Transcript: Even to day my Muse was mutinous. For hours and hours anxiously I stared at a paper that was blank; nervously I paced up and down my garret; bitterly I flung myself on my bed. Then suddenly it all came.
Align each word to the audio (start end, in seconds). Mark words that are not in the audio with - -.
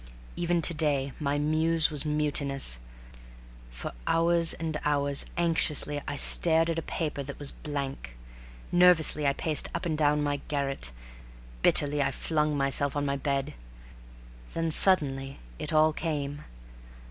Even 0.35 0.63
to 0.63 0.73
day 0.73 1.13
my 1.19 1.37
Muse 1.37 1.91
was 1.91 2.05
mutinous. 2.05 2.79
For 3.69 3.91
hours 4.07 4.55
and 4.55 4.75
hours 4.83 5.27
anxiously 5.37 6.01
I 6.07 6.15
stared 6.15 6.71
at 6.71 6.79
a 6.79 6.81
paper 6.81 7.21
that 7.21 7.37
was 7.37 7.51
blank; 7.51 8.17
nervously 8.71 9.27
I 9.27 9.33
paced 9.33 9.69
up 9.75 9.85
and 9.85 9.95
down 9.95 10.23
my 10.23 10.37
garret; 10.47 10.89
bitterly 11.61 12.01
I 12.01 12.09
flung 12.09 12.57
myself 12.57 12.95
on 12.95 13.05
my 13.05 13.15
bed. 13.15 13.53
Then 14.55 14.71
suddenly 14.71 15.37
it 15.59 15.71
all 15.71 15.93
came. 15.93 16.45